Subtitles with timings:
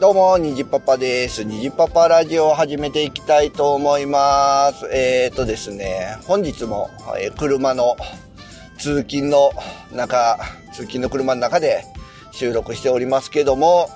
[0.00, 1.44] どうも、にじパパです。
[1.44, 4.88] にじパパラジオを始めていきたいと思います。
[4.90, 6.88] えーとですね、本日も、
[7.18, 7.98] えー、車の
[8.78, 9.52] 通勤の
[9.92, 10.38] 中、
[10.72, 11.84] 通勤の車の中で
[12.32, 13.90] 収録しておりますけども、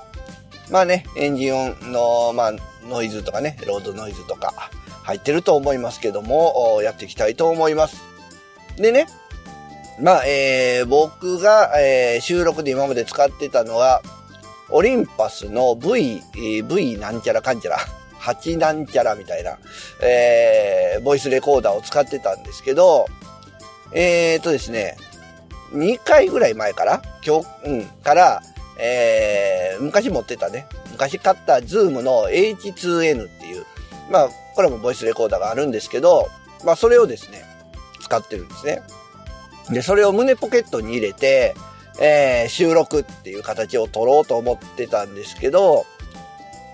[0.70, 2.52] まあね、エンジン音の、まあ、
[2.86, 4.52] ノイズとかね、ロードノイズとか
[5.04, 8.02] 入ってると思いますけども、やっていきたいと思います。
[8.76, 9.07] でね、
[9.98, 14.02] まあ、えー、僕が、えー、収録で今まで使ってたのは、
[14.71, 16.23] オリンパスの V、
[16.63, 17.79] V なんちゃらかんちゃら、
[18.21, 19.59] 8なんちゃらみたいな、
[20.00, 23.07] えー、ボイスレコーダーを使ってたんですけど、
[23.93, 24.96] えーとですね、
[25.73, 28.43] 2回ぐらい前から、今日、うん、から、
[28.79, 33.67] えー、昔持ってたね、昔買ったズームの H2N っていう、
[34.11, 36.28] まあ、これもボイスレコーダーがあるんですけど、
[36.65, 37.45] まあ、それをですね、
[38.01, 38.83] 使ってるんですね。
[39.71, 41.55] で、それを胸ポケットに入れて、
[42.00, 45.87] えー、収録っていう形を取ろうと思ってたんですけど、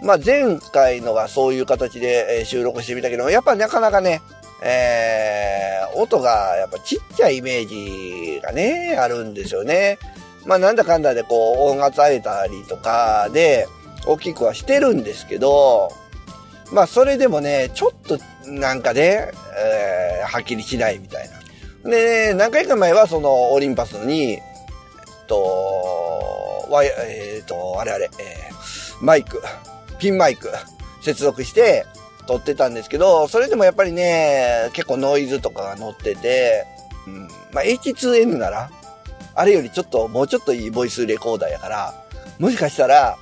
[0.02, 4.22] まあ、前回のがそういう形で収録してみたけど、やっぱなかなかね、
[4.62, 9.98] えー、音がやっぱちっちゃいイメージがね、あるんですよね。
[10.46, 13.66] まあ、なんだかんだでこう、音圧上げたりとかで、
[14.06, 15.90] 大きくはしてるんですけど、
[16.72, 21.28] まあ、それでもね、ちょっとなんかね、えー、はっきりしないみたい
[21.84, 21.90] な。
[21.90, 24.38] で、ね、何回か前はそのオリンパスに、
[25.30, 29.40] と、ワイ、えっ、ー、と、あれあれ、えー、マイク、
[30.00, 30.50] ピンマイク、
[31.02, 31.86] 接続して
[32.26, 36.66] 撮ってたんですけど、それでもやっぱりね、結構ノイズとかが乗ってて、
[37.06, 38.70] うん、まあ、H2N なら、
[39.36, 41.94] あれよりちょっと、もうちょっといいボイスレコーダーやから、
[42.40, 43.16] もしかしたら、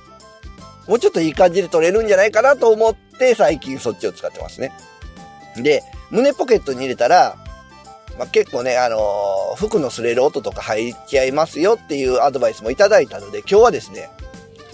[0.87, 4.71] もうちょっといい感じで撮れるんじゃないかなと思って、最近そっちを使ってますね。
[5.55, 7.37] で、胸ポケットに入れたら、
[8.19, 14.09] まあ、結構ね、あのー、服の擦れる音とか入っちゃいますよっていうアドバイスもいただいたので、今日はですね、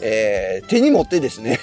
[0.01, 1.59] えー、手に持ってですね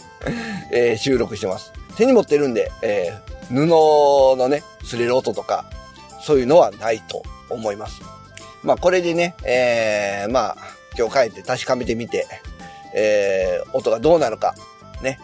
[0.70, 1.72] えー、収録してます。
[1.96, 3.66] 手に持ってるんで、えー、布
[4.36, 5.64] のね、擦れる音とか、
[6.22, 8.02] そういうのはないと思います。
[8.62, 10.56] まあ、これでね、えー、まあ、
[10.98, 12.26] 今日帰って確かめてみて、
[12.94, 14.54] えー、音がどうなるか、
[15.00, 15.18] ね。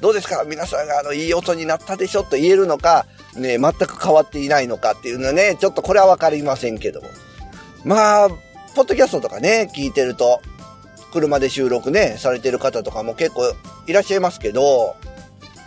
[0.00, 0.44] どうですか？
[0.46, 2.22] 皆さんがあの、いい音になったでしょ？
[2.22, 7.08] と言えるのか、ね、全く変わっていないのかっていうのはね、ちょっとこれはわかりませんけども。
[7.84, 8.28] まあ、
[8.74, 10.40] ポッドキャストとかね、聞いてると、
[11.12, 13.54] 車で収録ね、されてる方とかも結構
[13.86, 14.96] いらっしゃいますけど、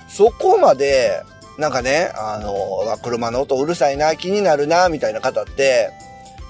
[0.09, 1.21] そこまで、
[1.57, 5.91] なんかね、あの、車の音うるさいな、気になるな、みたいな方って、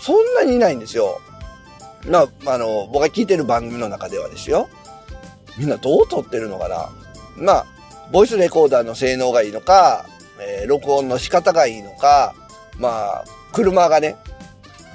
[0.01, 1.21] そんなにいないんですよ。
[2.07, 4.67] まあ、あの、僕が聞いてる番組の中ではですよ。
[5.57, 6.89] みんなどう撮ってるのかな
[7.35, 7.65] まあ、
[8.11, 10.05] ボイスレコーダーの性能がいいのか、
[10.39, 12.33] えー、録音の仕方がいいのか、
[12.77, 14.15] まあ、車がね、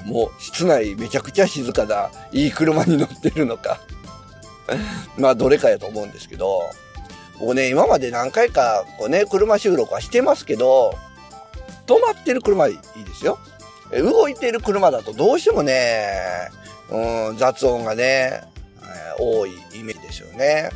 [0.04, 3.80] もう室内めちゃくちゃ静かだ、いい車に乗ってるのか。
[5.16, 6.70] まあ、どれかやと思うんですけど、
[7.38, 10.94] 僕ね、今まで何回か、こうね、車収録はしてますけど、
[11.86, 12.80] 止まってる車いいで
[13.18, 13.38] すよ。
[13.92, 16.08] 動いてる車だとどうしてもね、
[16.88, 18.42] うん、雑音がね、
[18.80, 20.70] えー、多いイメージですよね。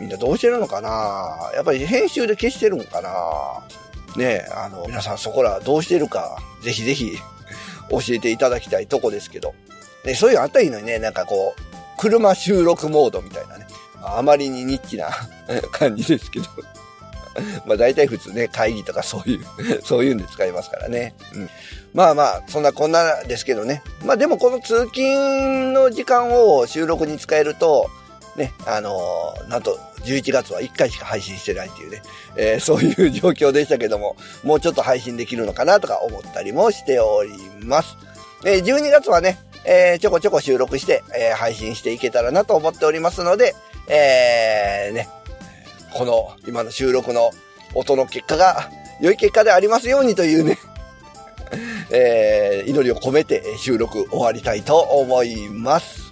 [0.00, 3.10] みんなどうしてるのかなやっぱり編集で消してるのかな
[4.16, 7.16] ねあの、皆さんそこらどうしてるか、ぜひぜひ
[7.90, 9.54] 教えていただきたいとこですけど。
[10.04, 11.60] ね、そういうのあったらいいのにね、なんかこう、
[11.98, 13.66] 車収録モードみたいなね。
[14.02, 15.10] あまりにニッチな
[15.72, 16.46] 感じですけど
[17.66, 19.44] まあ大体普通ね、会議とかそういう、
[19.84, 21.14] そういうんで使いますからね。
[21.34, 21.50] うん。
[21.92, 23.82] まあまあ、そんなこんなですけどね。
[24.04, 27.90] まあでもこの通勤の時間を収録に使えると、
[28.36, 32.02] ね、あのー、なんと11月は1回しか配信してないっていうね、
[32.36, 37.30] えー、 そういう状況でしたけども、もうちょっと配信できるのかなとか思ったりもしており
[37.60, 37.96] ます。
[38.44, 43.54] えー、12月はね、えー、ちょこちょこ収録して、え、配信していけたらなと思っておりますので、
[43.88, 45.08] えー、ね、
[45.92, 47.30] この今の収録の
[47.74, 50.58] 音の結果が良い結果でありますようにというね、
[51.90, 56.05] えー、祈りを込めて収録終わりたいと思います。